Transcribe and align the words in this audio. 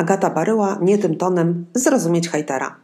Agata 0.00 0.30
Baryła 0.30 0.78
nie 0.82 0.98
tym 0.98 1.16
tonem 1.16 1.66
zrozumieć 1.74 2.28
hejtera. 2.28 2.76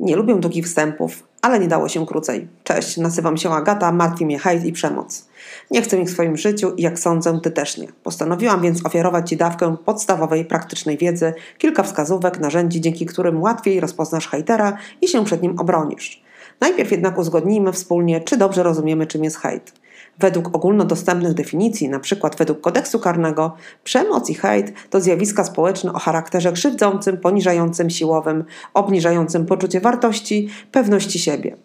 Nie 0.00 0.16
lubię 0.16 0.34
długich 0.34 0.66
wstępów, 0.66 1.22
ale 1.42 1.58
nie 1.58 1.68
dało 1.68 1.88
się 1.88 2.06
krócej. 2.06 2.48
Cześć, 2.64 2.96
nazywam 2.96 3.36
się 3.36 3.50
Agata, 3.50 3.92
martwi 3.92 4.26
mnie 4.26 4.38
hejt 4.38 4.64
i 4.64 4.72
przemoc. 4.72 5.28
Nie 5.70 5.82
chcę 5.82 6.00
ich 6.00 6.08
w 6.08 6.12
swoim 6.12 6.36
życiu 6.36 6.74
i 6.76 6.82
jak 6.82 6.98
sądzę, 6.98 7.40
ty 7.42 7.50
też 7.50 7.78
nie. 7.78 7.88
Postanowiłam 8.02 8.62
więc 8.62 8.86
ofiarować 8.86 9.28
ci 9.28 9.36
dawkę 9.36 9.76
podstawowej, 9.84 10.44
praktycznej 10.44 10.98
wiedzy, 10.98 11.34
kilka 11.58 11.82
wskazówek, 11.82 12.40
narzędzi, 12.40 12.80
dzięki 12.80 13.06
którym 13.06 13.42
łatwiej 13.42 13.80
rozpoznasz 13.80 14.28
hejtera 14.28 14.76
i 15.02 15.08
się 15.08 15.24
przed 15.24 15.42
nim 15.42 15.58
obronisz. 15.60 16.22
Najpierw 16.60 16.90
jednak 16.90 17.18
uzgodnijmy 17.18 17.72
wspólnie, 17.72 18.20
czy 18.20 18.36
dobrze 18.36 18.62
rozumiemy, 18.62 19.06
czym 19.06 19.24
jest 19.24 19.36
hejt. 19.36 19.72
Według 20.18 20.56
ogólnodostępnych 20.56 21.34
definicji, 21.34 21.86
np. 21.86 22.30
według 22.38 22.60
kodeksu 22.60 23.00
karnego, 23.00 23.54
przemoc 23.84 24.30
i 24.30 24.34
hejt 24.34 24.72
to 24.90 25.00
zjawiska 25.00 25.44
społeczne 25.44 25.92
o 25.92 25.98
charakterze 25.98 26.52
krzywdzącym, 26.52 27.16
poniżającym, 27.16 27.90
siłowym, 27.90 28.44
obniżającym 28.74 29.46
poczucie 29.46 29.80
wartości, 29.80 30.48
pewności 30.72 31.18
siebie. 31.18 31.56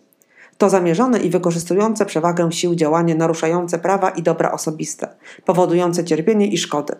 To 0.57 0.69
zamierzone 0.69 1.19
i 1.19 1.29
wykorzystujące 1.29 2.05
przewagę 2.05 2.51
sił 2.51 2.75
działanie 2.75 3.15
naruszające 3.15 3.79
prawa 3.79 4.09
i 4.09 4.23
dobra 4.23 4.51
osobiste, 4.51 5.07
powodujące 5.45 6.03
cierpienie 6.03 6.47
i 6.47 6.57
szkody. 6.57 6.95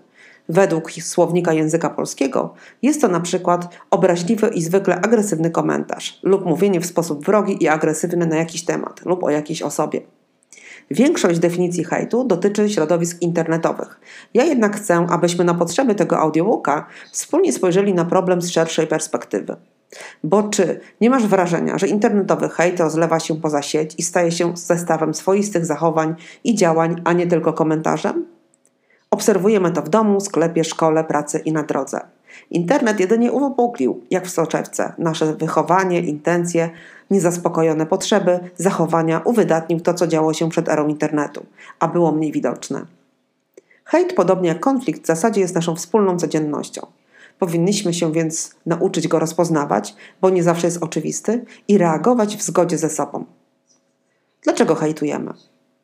Według 0.50 0.92
słownika 0.92 1.54
języka 1.54 1.90
polskiego 1.90 2.54
jest 2.82 3.02
to 3.02 3.08
na 3.08 3.20
przykład 3.20 3.78
obraźliwy 3.90 4.48
i 4.48 4.62
zwykle 4.62 4.96
agresywny 4.96 5.52
komentarz 5.52 6.20
lub 6.24 6.46
mówienie 6.46 6.82
w 6.82 6.86
sposób 6.86 7.26
wrogi 7.26 7.64
i 7.64 7.68
agresywny 7.68 8.26
na 8.26 8.36
jakiś 8.36 8.66
temat 8.66 9.06
lub 9.06 9.24
o 9.24 9.30
jakiejś 9.30 9.62
osobie. 9.62 10.02
Większość 10.94 11.40
definicji 11.40 11.84
hejtu 11.84 12.24
dotyczy 12.24 12.70
środowisk 12.70 13.22
internetowych. 13.22 14.00
Ja 14.34 14.44
jednak 14.44 14.76
chcę, 14.76 15.08
abyśmy 15.10 15.46
na 15.46 15.54
potrzeby 15.54 15.96
tego 15.96 16.20
audiobooka 16.20 16.88
wspólnie 17.12 17.54
spojrzeli 17.54 17.94
na 17.94 18.06
problem 18.06 18.42
z 18.42 18.50
szerszej 18.50 18.88
perspektywy. 18.88 19.56
Bo 20.24 20.44
czy 20.44 20.80
nie 21.02 21.10
masz 21.10 21.28
wrażenia, 21.28 21.78
że 21.78 21.88
internetowy 21.88 22.50
hejt 22.50 22.80
rozlewa 22.80 23.20
się 23.20 23.42
poza 23.42 23.62
sieć 23.62 23.96
i 23.98 24.04
staje 24.04 24.32
się 24.32 24.58
zestawem 24.58 25.14
swoistych 25.14 25.66
zachowań 25.66 26.16
i 26.44 26.56
działań, 26.56 27.02
a 27.04 27.14
nie 27.14 27.28
tylko 27.28 27.54
komentarzem? 27.54 28.26
Obserwujemy 29.12 29.72
to 29.72 29.82
w 29.82 29.90
domu, 29.90 30.20
sklepie, 30.20 30.64
szkole, 30.64 31.04
pracy 31.04 31.40
i 31.46 31.52
na 31.52 31.64
drodze. 31.64 32.00
Internet 32.52 33.00
jedynie 33.00 33.32
uwypuklił, 33.32 34.02
jak 34.12 34.28
w 34.28 34.30
soczewce, 34.30 34.94
nasze 34.98 35.36
wychowanie, 35.36 36.00
intencje, 36.00 36.70
niezaspokojone 37.12 37.86
potrzeby, 37.86 38.40
zachowania, 38.58 39.22
uwydatnił 39.26 39.80
to, 39.80 39.94
co 39.94 40.08
działo 40.08 40.34
się 40.34 40.50
przed 40.50 40.70
erą 40.70 40.88
internetu, 40.88 41.46
a 41.80 41.88
było 41.88 42.12
mniej 42.12 42.32
widoczne. 42.32 42.86
Hejt, 43.86 44.14
podobnie 44.14 44.50
jak 44.50 44.60
konflikt, 44.60 45.04
w 45.04 45.08
zasadzie 45.08 45.42
jest 45.42 45.56
naszą 45.56 45.76
wspólną 45.76 46.20
codziennością. 46.20 46.88
Powinniśmy 47.40 47.94
się 47.94 48.12
więc 48.12 48.56
nauczyć 48.66 49.08
go 49.08 49.20
rozpoznawać, 49.20 49.96
bo 50.22 50.30
nie 50.30 50.44
zawsze 50.44 50.68
jest 50.68 50.84
oczywisty, 50.84 51.46
i 51.68 51.78
reagować 51.78 52.38
w 52.38 52.42
zgodzie 52.42 52.78
ze 52.78 52.90
sobą. 52.90 53.26
Dlaczego 54.44 54.76
hejtujemy? 54.76 55.34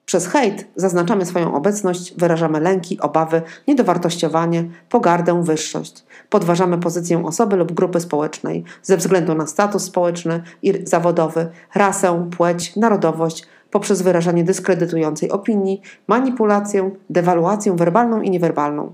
Przez 0.08 0.28
hejt 0.28 0.68
zaznaczamy 0.76 1.26
swoją 1.26 1.56
obecność, 1.56 2.14
wyrażamy 2.18 2.60
lęki, 2.60 3.00
obawy, 3.00 3.42
niedowartościowanie, 3.68 4.70
pogardę, 4.90 5.44
wyższość. 5.44 6.04
Podważamy 6.30 6.78
pozycję 6.78 7.26
osoby 7.26 7.56
lub 7.56 7.72
grupy 7.72 8.00
społecznej 8.00 8.64
ze 8.84 8.98
względu 8.98 9.36
na 9.36 9.48
status 9.48 9.84
społeczny 9.84 10.44
i 10.62 10.74
zawodowy, 10.84 11.50
rasę, 11.76 12.30
płeć, 12.38 12.76
narodowość, 12.76 13.46
poprzez 13.72 14.02
wyrażanie 14.02 14.44
dyskredytującej 14.44 15.32
opinii, 15.32 15.82
manipulację, 16.08 16.92
dewaluację 17.10 17.76
werbalną 17.76 18.22
i 18.22 18.30
niewerbalną. 18.30 18.94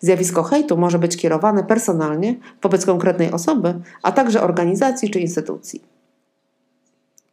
Zjawisko 0.00 0.42
hejtu 0.42 0.76
może 0.76 0.98
być 0.98 1.16
kierowane 1.16 1.64
personalnie 1.64 2.34
wobec 2.62 2.86
konkretnej 2.86 3.32
osoby, 3.32 3.74
a 4.02 4.12
także 4.12 4.42
organizacji 4.42 5.10
czy 5.10 5.20
instytucji. 5.20 5.95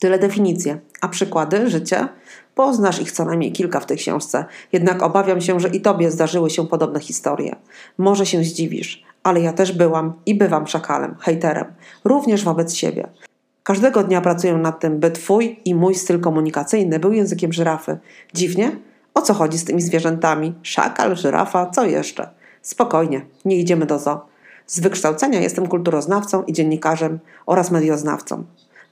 Tyle 0.03 0.19
definicje, 0.19 0.79
a 1.01 1.07
przykłady 1.07 1.69
życia 1.69 2.09
Poznasz 2.55 3.01
ich 3.01 3.11
co 3.11 3.25
najmniej 3.25 3.51
kilka 3.51 3.79
w 3.79 3.85
tej 3.85 3.97
książce, 3.97 4.45
jednak 4.71 5.03
obawiam 5.03 5.41
się, 5.41 5.59
że 5.59 5.67
i 5.67 5.81
tobie 5.81 6.11
zdarzyły 6.11 6.49
się 6.49 6.67
podobne 6.67 6.99
historie. 6.99 7.55
Może 7.97 8.25
się 8.25 8.43
zdziwisz, 8.43 9.03
ale 9.23 9.41
ja 9.41 9.53
też 9.53 9.71
byłam 9.71 10.13
i 10.25 10.35
bywam 10.35 10.67
szakalem, 10.67 11.15
hejterem, 11.19 11.65
również 12.03 12.43
wobec 12.43 12.73
siebie. 12.73 13.09
Każdego 13.63 14.03
dnia 14.03 14.21
pracuję 14.21 14.53
nad 14.53 14.79
tym, 14.79 14.99
by 14.99 15.11
twój 15.11 15.59
i 15.65 15.75
mój 15.75 15.95
styl 15.95 16.19
komunikacyjny 16.19 16.99
był 16.99 17.13
językiem 17.13 17.53
żyrafy. 17.53 17.97
Dziwnie? 18.33 18.71
O 19.13 19.21
co 19.21 19.33
chodzi 19.33 19.57
z 19.57 19.65
tymi 19.65 19.81
zwierzętami? 19.81 20.53
Szakal, 20.63 21.15
żyrafa, 21.15 21.69
co 21.69 21.85
jeszcze? 21.85 22.29
Spokojnie, 22.61 23.25
nie 23.45 23.59
idziemy 23.59 23.85
do 23.85 23.99
zoo. 23.99 24.25
Z 24.67 24.79
wykształcenia 24.79 25.41
jestem 25.41 25.67
kulturoznawcą 25.67 26.43
i 26.43 26.53
dziennikarzem 26.53 27.19
oraz 27.45 27.71
medioznawcą. 27.71 28.43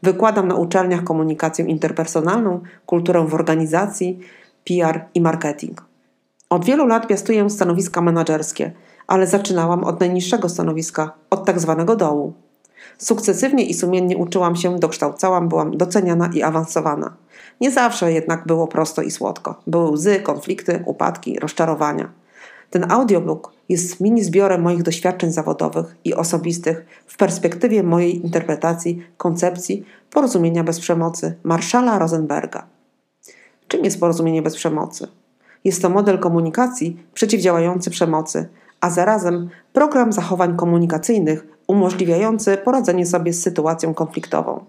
Wykładam 0.04 0.48
na 0.48 0.56
uczelniach 0.56 1.04
komunikację 1.04 1.66
interpersonalną, 1.66 2.62
kulturę 2.86 3.28
w 3.28 3.34
organizacji, 3.34 4.20
PR 4.66 5.06
i 5.14 5.22
marketing. 5.22 5.84
Od 6.50 6.66
wielu 6.66 6.88
lat 6.88 7.08
piastuję 7.08 7.50
stanowiska 7.50 8.02
menedżerskie, 8.02 8.72
ale 9.08 9.28
zaczynałam 9.28 9.84
od 9.84 10.00
najniższego 10.00 10.50
stanowiska, 10.50 11.14
od 11.30 11.46
tak 11.46 11.60
zwanego 11.60 11.96
dołu. 11.96 12.34
Sukcesywnie 12.98 13.66
i 13.66 13.74
sumiennie 13.74 14.18
uczyłam 14.18 14.56
się, 14.56 14.80
dokształcałam, 14.80 15.50
byłam 15.50 15.78
doceniana 15.78 16.30
i 16.34 16.44
awansowana. 16.44 17.14
Nie 17.62 17.72
zawsze 17.72 18.14
jednak 18.14 18.48
było 18.48 18.68
prosto 18.68 19.02
i 19.02 19.12
słodko. 19.12 19.62
Były 19.68 19.92
łzy, 19.92 20.20
konflikty, 20.20 20.84
upadki, 20.86 21.40
rozczarowania. 21.40 22.10
Ten 22.70 22.92
audiobook 22.92 23.52
jest 23.72 24.00
mini 24.00 24.24
zbiorem 24.24 24.62
moich 24.62 24.84
doświadczeń 24.84 25.32
zawodowych 25.32 25.96
i 26.06 26.14
osobistych 26.14 26.86
w 27.08 27.18
perspektywie 27.18 27.84
mojej 27.84 28.26
interpretacji 28.26 29.04
koncepcji 29.18 29.86
porozumienia 30.10 30.64
bez 30.64 30.80
przemocy 30.80 31.36
Marszala 31.44 32.00
Rosenberga. 32.00 32.68
Czym 33.68 33.84
jest 33.86 34.00
porozumienie 34.00 34.42
bez 34.42 34.56
przemocy? 34.56 35.08
Jest 35.64 35.82
to 35.82 35.90
model 35.90 36.20
komunikacji 36.20 37.04
przeciwdziałający 37.14 37.90
przemocy, 37.90 38.50
a 38.82 38.90
zarazem 38.90 39.50
program 39.74 40.14
zachowań 40.14 40.56
komunikacyjnych 40.56 41.48
umożliwiający 41.68 42.58
poradzenie 42.58 43.06
sobie 43.06 43.34
z 43.34 43.42
sytuacją 43.42 43.94
konfliktową. 43.94 44.66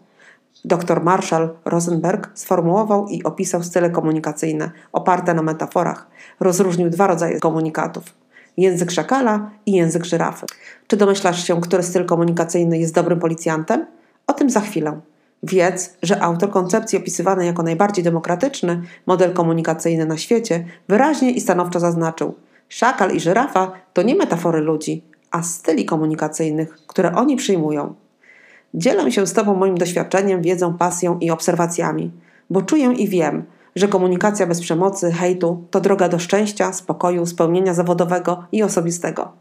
Dr 0.65 1.03
Marshall 1.03 1.51
Rosenberg 1.65 2.31
sformułował 2.35 3.09
i 3.09 3.23
opisał 3.23 3.63
style 3.63 3.91
komunikacyjne 3.91 4.71
oparte 4.93 5.35
na 5.35 5.43
metaforach. 5.43 6.07
Rozróżnił 6.41 6.91
dwa 6.91 7.07
rodzaje 7.07 7.41
komunikatów: 7.41 8.22
język 8.57 8.91
szakala 8.91 9.51
i 9.67 9.73
język 9.73 10.05
żyrafy. 10.05 10.47
Czy 10.87 10.97
domyślasz 10.97 11.47
się, 11.47 11.61
który 11.61 11.83
styl 11.83 12.07
komunikacyjny 12.07 12.79
jest 12.79 12.95
dobrym 12.95 13.21
policjantem? 13.21 13.87
O 14.27 14.33
tym 14.33 14.51
za 14.51 14.61
chwilę. 14.61 15.01
Wiedz, 15.43 15.97
że 16.03 16.23
autor 16.23 16.51
koncepcji 16.51 16.99
opisywany 16.99 17.47
jako 17.47 17.63
najbardziej 17.63 18.05
demokratyczny 18.05 18.83
model 19.07 19.33
komunikacyjny 19.33 20.07
na 20.07 20.17
świecie 20.17 20.65
wyraźnie 20.89 21.31
i 21.31 21.41
stanowczo 21.41 21.81
zaznaczył: 21.81 22.35
szakal 22.69 23.11
i 23.11 23.21
żyrafa 23.21 23.73
to 23.93 24.03
nie 24.03 24.15
metafory 24.15 24.61
ludzi, 24.61 25.05
a 25.31 25.43
styli 25.43 25.85
komunikacyjnych, 25.85 26.79
które 26.87 27.15
oni 27.15 27.37
przyjmują. 27.37 27.95
Dzielę 28.75 29.13
się 29.13 29.27
z 29.27 29.33
Tobą 29.33 29.55
moim 29.55 29.79
doświadczeniem, 29.79 30.43
wiedzą, 30.43 30.79
pasją 30.79 31.19
i 31.19 31.31
obserwacjami, 31.31 32.11
bo 32.51 32.63
czuję 32.63 32.93
i 32.93 33.09
wiem, 33.09 33.45
że 33.77 33.89
komunikacja 33.89 34.47
bez 34.47 34.61
przemocy, 34.61 35.13
hejtu 35.13 35.67
to 35.71 35.81
droga 35.81 36.09
do 36.09 36.19
szczęścia, 36.19 36.73
spokoju, 36.73 37.27
spełnienia 37.27 37.75
zawodowego 37.75 38.45
i 38.53 38.63
osobistego. 38.63 39.33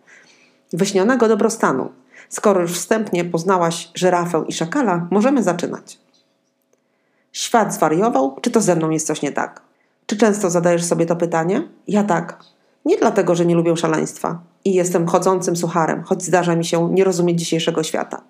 Wyśnionego 0.73 1.27
dobrostanu. 1.27 1.89
Skoro 2.29 2.61
już 2.61 2.71
wstępnie 2.71 3.25
poznałaś 3.25 3.91
żyrafę 3.95 4.43
i 4.47 4.53
szakala, 4.53 5.07
możemy 5.11 5.43
zaczynać. 5.43 5.99
Świat 7.31 7.73
zwariował, 7.73 8.37
czy 8.41 8.51
to 8.51 8.61
ze 8.61 8.75
mną 8.75 8.89
jest 8.89 9.07
coś 9.07 9.21
nie 9.21 9.31
tak? 9.31 9.61
Czy 10.05 10.17
często 10.17 10.49
zadajesz 10.49 10.83
sobie 10.83 11.05
to 11.05 11.15
pytanie? 11.15 11.67
Ja 11.87 12.03
tak. 12.03 12.43
Nie 12.85 12.97
dlatego, 12.97 13.35
że 13.35 13.45
nie 13.45 13.55
lubię 13.55 13.77
szaleństwa 13.77 14.39
i 14.65 14.73
jestem 14.73 15.07
chodzącym 15.07 15.55
sucharem, 15.55 16.03
choć 16.03 16.23
zdarza 16.23 16.55
mi 16.55 16.65
się 16.65 16.89
nie 16.91 17.03
rozumieć 17.03 17.39
dzisiejszego 17.39 17.83
świata. 17.83 18.21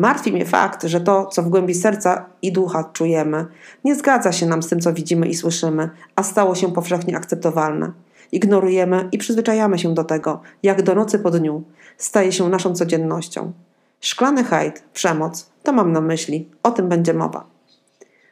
Martwi 0.00 0.32
mnie 0.32 0.46
fakt, 0.46 0.84
że 0.84 1.00
to, 1.00 1.26
co 1.26 1.42
w 1.42 1.48
głębi 1.48 1.74
serca 1.74 2.26
i 2.42 2.52
ducha 2.52 2.90
czujemy, 2.92 3.46
nie 3.84 3.94
zgadza 3.94 4.32
się 4.32 4.46
nam 4.46 4.62
z 4.62 4.68
tym, 4.68 4.80
co 4.80 4.92
widzimy 4.92 5.28
i 5.28 5.34
słyszymy, 5.34 5.90
a 6.16 6.22
stało 6.22 6.54
się 6.54 6.72
powszechnie 6.72 7.16
akceptowalne. 7.16 7.92
Ignorujemy 8.32 9.08
i 9.12 9.18
przyzwyczajamy 9.18 9.78
się 9.78 9.94
do 9.94 10.04
tego, 10.04 10.40
jak 10.62 10.82
do 10.82 10.94
nocy 10.94 11.18
po 11.18 11.30
dniu, 11.30 11.62
staje 11.98 12.32
się 12.32 12.48
naszą 12.48 12.74
codziennością. 12.74 13.52
Szklany 14.00 14.44
hejt, 14.44 14.82
przemoc, 14.92 15.50
to 15.62 15.72
mam 15.72 15.92
na 15.92 16.00
myśli, 16.00 16.48
o 16.62 16.70
tym 16.70 16.88
będzie 16.88 17.14
mowa. 17.14 17.46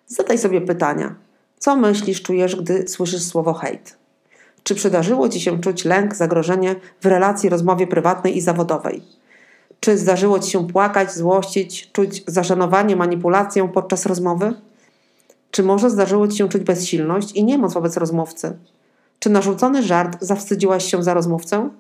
Zadaj 0.07 0.39
sobie 0.39 0.61
pytania. 0.61 1.15
Co 1.59 1.77
myślisz, 1.77 2.23
czujesz, 2.23 2.57
gdy 2.57 2.89
słyszysz 2.89 3.23
słowo 3.23 3.55
hejt? 3.55 3.97
Czy 4.63 4.75
przydarzyło 4.75 5.29
ci 5.29 5.41
się 5.41 5.61
czuć 5.61 5.85
lęk, 5.85 6.15
zagrożenie 6.15 6.77
w 7.01 7.07
relacji, 7.07 7.49
rozmowie 7.49 7.87
prywatnej 7.87 8.37
i 8.37 8.41
zawodowej? 8.41 9.18
Czy 9.81 9.99
zdarzyło 9.99 10.39
ci 10.39 10.51
się 10.51 10.69
płakać, 10.69 11.13
złościć, 11.15 11.91
czuć 11.93 12.25
zażenowanie, 12.27 12.97
manipulację 12.97 13.69
podczas 13.69 14.07
rozmowy? 14.07 14.55
Czy 15.51 15.63
może 15.63 15.91
zdarzyło 15.91 16.29
ci 16.29 16.37
się 16.39 16.49
czuć 16.49 16.63
bezsilność 16.63 17.33
i 17.33 17.45
niemoc 17.45 17.75
wobec 17.75 17.97
rozmówcy? 17.97 18.59
Czy 19.19 19.31
narzucony 19.31 19.83
żart 19.83 20.17
zawstydziłaś 20.21 20.91
się 20.91 21.03
za 21.03 21.15
rozmówcę? 21.15 21.71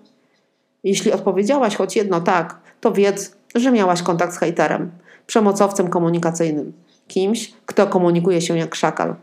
Jeśli 0.84 1.12
odpowiedziałaś 1.12 1.76
choć 1.76 1.96
jedno 1.96 2.20
tak, 2.20 2.58
to 2.80 2.92
wiedz, 2.92 3.36
że 3.54 3.72
miałaś 3.72 4.02
kontakt 4.02 4.34
z 4.34 4.38
hejterem, 4.38 4.90
przemocowcem 5.26 5.88
komunikacyjnym, 5.88 6.72
kimś, 7.08 7.52
kto 7.66 7.86
komunikuje 7.86 8.40
się 8.40 8.58
jak 8.58 8.74
szakal. 8.74 9.14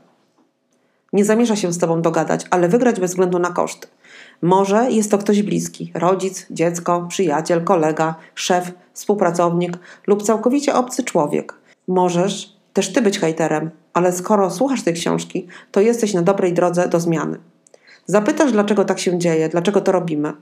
Nie 1.14 1.26
zamierza 1.26 1.56
się 1.56 1.74
z 1.74 1.78
tobą 1.78 2.02
dogadać, 2.02 2.46
ale 2.50 2.70
wygrać 2.70 3.00
bez 3.00 3.12
względu 3.12 3.40
na 3.40 3.52
koszty. 3.52 3.88
Może 4.46 4.92
jest 4.92 5.12
to 5.12 5.18
ktoś 5.18 5.42
bliski 5.42 5.92
rodzic, 5.96 6.46
dziecko, 6.52 7.06
przyjaciel, 7.10 7.64
kolega, 7.64 8.16
szef, 8.36 8.72
współpracownik 8.94 9.78
lub 10.08 10.24
całkowicie 10.24 10.76
obcy 10.76 11.04
człowiek. 11.04 11.54
Możesz 11.88 12.56
też 12.74 12.94
ty 12.94 13.02
być 13.02 13.20
hejterem, 13.20 13.70
ale 13.94 14.14
skoro 14.14 14.52
słuchasz 14.52 14.84
tej 14.84 14.94
książki, 14.94 15.48
to 15.72 15.82
jesteś 15.82 16.14
na 16.14 16.22
dobrej 16.22 16.54
drodze 16.54 16.88
do 16.88 17.00
zmiany. 17.00 17.38
Zapytasz, 18.06 18.52
dlaczego 18.52 18.86
tak 18.86 19.00
się 19.00 19.20
dzieje, 19.20 19.50
dlaczego 19.50 19.82
to 19.82 19.92
robimy. 19.92 20.34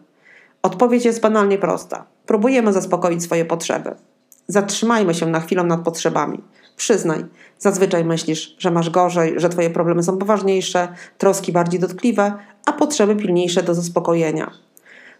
Odpowiedź 0.62 1.06
jest 1.06 1.22
banalnie 1.22 1.58
prosta. 1.58 2.06
Próbujemy 2.26 2.74
zaspokoić 2.74 3.24
swoje 3.24 3.46
potrzeby. 3.46 3.96
Zatrzymajmy 4.48 5.14
się 5.14 5.26
na 5.26 5.40
chwilę 5.40 5.64
nad 5.64 5.82
potrzebami. 5.82 6.42
Przyznaj, 6.78 7.25
zazwyczaj 7.60 8.06
myślisz, 8.06 8.56
że 8.60 8.72
masz 8.72 8.90
gorzej, 8.90 9.34
że 9.38 9.50
twoje 9.50 9.70
problemy 9.70 10.04
są 10.04 10.18
poważniejsze, 10.18 10.88
troski 11.18 11.52
bardziej 11.52 11.80
dotkliwe, 11.80 12.34
a 12.66 12.74
potrzeby 12.74 13.16
pilniejsze 13.16 13.64
do 13.64 13.74
zaspokojenia. 13.74 14.52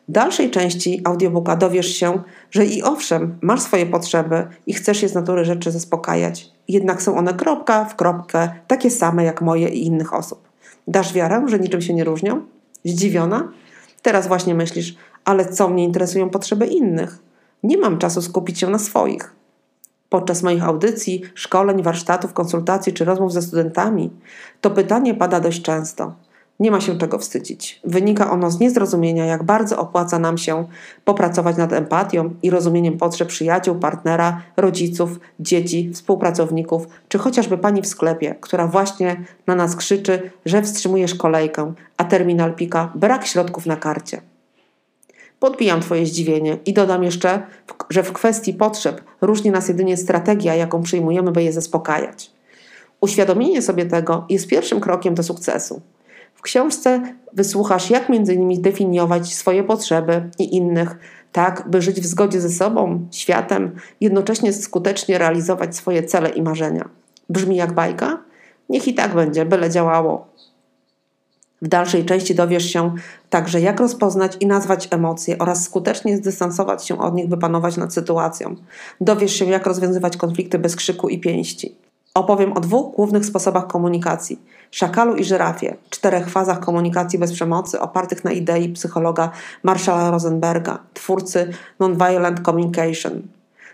W 0.08 0.12
dalszej 0.12 0.52
części 0.52 1.02
audiobooka 1.04 1.56
dowiesz 1.56 1.96
się, 1.96 2.22
że 2.52 2.66
i 2.66 2.84
owszem, 2.84 3.38
masz 3.42 3.62
swoje 3.62 3.86
potrzeby 3.86 4.48
i 4.68 4.74
chcesz 4.74 5.02
je 5.02 5.10
z 5.10 5.14
natury 5.14 5.46
rzeczy 5.46 5.72
zaspokajać, 5.72 6.52
jednak 6.68 7.02
są 7.02 7.18
one 7.18 7.34
kropka 7.34 7.86
w 7.86 7.96
kropkę 7.96 8.50
takie 8.68 8.92
same 8.92 9.24
jak 9.24 9.42
moje 9.42 9.70
i 9.70 9.86
innych 9.86 10.14
osób. 10.14 10.50
Dasz 10.88 11.14
wiarę, 11.14 11.44
że 11.48 11.60
niczym 11.60 11.82
się 11.82 11.94
nie 11.94 12.04
różnią? 12.04 12.42
Zdziwiona? 12.86 13.52
Teraz 14.02 14.28
właśnie 14.28 14.56
myślisz, 14.56 14.96
ale 15.26 15.46
co 15.46 15.70
mnie 15.70 15.84
interesują 15.84 16.30
potrzeby 16.30 16.66
innych? 16.66 17.20
Nie 17.64 17.78
mam 17.78 17.98
czasu 17.98 18.22
skupić 18.22 18.60
się 18.60 18.70
na 18.70 18.80
swoich. 18.80 19.36
Podczas 20.14 20.44
moich 20.44 20.64
audycji, 20.64 21.22
szkoleń, 21.36 21.84
warsztatów, 21.84 22.34
konsultacji 22.34 22.94
czy 22.94 23.06
rozmów 23.06 23.34
ze 23.34 23.42
studentami 23.42 24.10
to 24.62 24.72
pytanie 24.72 25.14
pada 25.14 25.40
dość 25.40 25.62
często. 25.62 26.14
Nie 26.60 26.72
ma 26.72 26.82
się 26.82 26.98
czego 26.98 27.20
wstydzić. 27.20 27.82
Wynika 27.84 28.32
ono 28.32 28.52
z 28.52 28.60
niezrozumienia, 28.60 29.26
jak 29.26 29.44
bardzo 29.44 29.78
opłaca 29.78 30.20
nam 30.20 30.38
się 30.38 30.66
popracować 31.06 31.58
nad 31.58 31.74
empatią 31.74 32.34
i 32.44 32.50
rozumieniem 32.50 32.98
potrzeb 32.98 33.28
przyjaciół, 33.28 33.76
partnera, 33.76 34.42
rodziców, 34.58 35.20
dzieci, 35.40 35.92
współpracowników, 35.94 36.88
czy 37.08 37.18
chociażby 37.18 37.58
pani 37.58 37.82
w 37.82 37.88
sklepie, 37.88 38.36
która 38.42 38.68
właśnie 38.68 39.24
na 39.48 39.56
nas 39.56 39.76
krzyczy, 39.76 40.32
że 40.46 40.62
wstrzymujesz 40.62 41.16
kolejkę, 41.16 41.74
a 41.98 42.04
terminal 42.04 42.54
pika 42.56 42.92
brak 42.96 43.26
środków 43.26 43.66
na 43.66 43.76
karcie. 43.76 44.33
Podbijam 45.44 45.82
Twoje 45.82 46.06
zdziwienie 46.06 46.58
i 46.66 46.74
dodam 46.74 47.04
jeszcze, 47.04 47.42
że 47.90 48.04
w 48.04 48.14
kwestii 48.14 48.54
potrzeb 48.54 49.02
różni 49.22 49.52
nas 49.52 49.68
jedynie 49.68 49.98
strategia, 49.98 50.56
jaką 50.56 50.84
przyjmujemy, 50.84 51.32
by 51.32 51.44
je 51.44 51.54
zaspokajać. 51.54 52.32
Uświadomienie 53.02 53.62
sobie 53.62 53.86
tego 53.86 54.26
jest 54.30 54.48
pierwszym 54.48 54.80
krokiem 54.80 55.16
do 55.16 55.24
sukcesu. 55.24 55.82
W 56.36 56.42
książce 56.42 57.02
wysłuchasz, 57.34 57.90
jak 57.90 58.10
między 58.10 58.34
innymi 58.34 58.60
definiować 58.60 59.34
swoje 59.34 59.64
potrzeby 59.64 60.30
i 60.40 60.56
innych, 60.56 60.96
tak 61.32 61.70
by 61.70 61.82
żyć 61.82 62.02
w 62.02 62.06
zgodzie 62.06 62.42
ze 62.42 62.50
sobą, 62.50 63.08
światem, 63.12 63.76
jednocześnie 64.02 64.54
skutecznie 64.54 65.18
realizować 65.18 65.76
swoje 65.76 66.04
cele 66.04 66.30
i 66.30 66.42
marzenia. 66.42 66.90
Brzmi 67.30 67.56
jak 67.56 67.74
bajka? 67.74 68.18
Niech 68.70 68.88
i 68.88 68.94
tak 68.94 69.16
będzie, 69.16 69.46
byle 69.46 69.70
działało. 69.70 70.33
W 71.64 71.68
dalszej 71.68 72.06
części 72.06 72.36
dowiesz 72.36 72.66
się 72.66 72.96
także, 73.30 73.62
jak 73.62 73.80
rozpoznać 73.80 74.38
i 74.40 74.48
nazwać 74.48 74.88
emocje 74.92 75.38
oraz 75.38 75.64
skutecznie 75.64 76.18
zdystansować 76.18 76.86
się 76.86 77.00
od 77.00 77.14
nich, 77.14 77.28
by 77.28 77.38
panować 77.38 77.78
nad 77.78 77.94
sytuacją. 77.94 78.56
Dowiesz 79.02 79.34
się, 79.34 79.46
jak 79.46 79.66
rozwiązywać 79.66 80.18
konflikty 80.18 80.60
bez 80.60 80.76
krzyku 80.76 81.10
i 81.10 81.20
pięści. 81.20 81.76
Opowiem 82.14 82.54
o 82.54 82.60
dwóch 82.60 82.96
głównych 82.96 83.26
sposobach 83.26 83.68
komunikacji: 83.68 84.40
szakalu 84.72 85.16
i 85.16 85.24
żyrafie, 85.24 85.76
czterech 85.90 86.30
fazach 86.30 86.60
komunikacji 86.60 87.20
bez 87.20 87.34
przemocy, 87.34 87.80
opartych 87.80 88.24
na 88.24 88.32
idei 88.32 88.70
psychologa 88.70 89.32
Marshalla 89.64 90.12
Rosenberga, 90.12 90.80
twórcy 90.94 91.50
Nonviolent 91.80 92.42
Communication. 92.46 93.22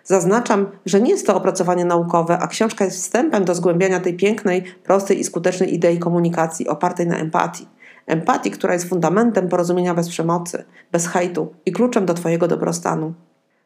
Zaznaczam, 0.04 0.68
że 0.86 1.02
nie 1.02 1.12
jest 1.12 1.28
to 1.28 1.36
opracowanie 1.36 1.86
naukowe, 1.86 2.40
a 2.40 2.48
książka 2.48 2.86
jest 2.86 2.98
wstępem 2.98 3.46
do 3.46 3.56
zgłębiania 3.56 4.00
tej 4.00 4.14
pięknej, 4.14 4.64
prostej 4.84 5.20
i 5.20 5.24
skutecznej 5.24 5.74
idei 5.74 6.00
komunikacji 6.00 6.68
opartej 6.68 7.08
na 7.08 7.18
empatii. 7.18 7.68
Empatii, 8.10 8.52
która 8.52 8.74
jest 8.74 8.90
fundamentem 8.90 9.50
porozumienia 9.50 9.94
bez 9.94 10.10
przemocy, 10.10 10.66
bez 10.92 11.08
hejtu 11.08 11.54
i 11.66 11.72
kluczem 11.72 12.06
do 12.06 12.14
Twojego 12.14 12.48
dobrostanu. 12.48 13.14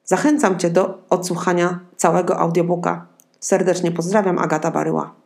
Zachęcam 0.04 0.60
Cię 0.60 0.70
do 0.70 1.04
odsłuchania 1.10 1.80
całego 1.96 2.40
audiobooka. 2.40 3.08
Serdecznie 3.40 3.92
pozdrawiam, 3.92 4.40
Agata 4.40 4.72
Baryła. 4.72 5.23